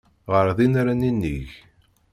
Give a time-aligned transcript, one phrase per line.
[0.31, 1.49] Ɣer din ara ninig.